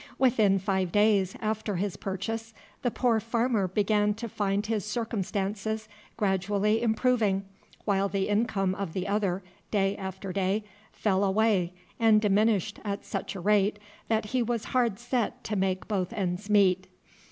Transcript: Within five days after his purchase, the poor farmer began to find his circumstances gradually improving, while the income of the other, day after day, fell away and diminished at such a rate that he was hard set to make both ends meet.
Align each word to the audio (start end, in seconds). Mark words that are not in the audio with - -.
Within 0.17 0.57
five 0.57 0.91
days 0.91 1.35
after 1.41 1.75
his 1.75 1.95
purchase, 1.95 2.55
the 2.81 2.89
poor 2.89 3.19
farmer 3.19 3.67
began 3.67 4.15
to 4.15 4.27
find 4.27 4.65
his 4.65 4.83
circumstances 4.83 5.87
gradually 6.17 6.81
improving, 6.81 7.45
while 7.85 8.09
the 8.09 8.27
income 8.27 8.73
of 8.73 8.93
the 8.93 9.07
other, 9.07 9.43
day 9.69 9.95
after 9.95 10.33
day, 10.33 10.63
fell 10.91 11.23
away 11.23 11.73
and 11.99 12.19
diminished 12.19 12.79
at 12.83 13.05
such 13.05 13.35
a 13.35 13.39
rate 13.39 13.77
that 14.07 14.25
he 14.25 14.41
was 14.41 14.63
hard 14.73 14.97
set 14.97 15.43
to 15.43 15.55
make 15.55 15.87
both 15.87 16.11
ends 16.13 16.49
meet. 16.49 16.87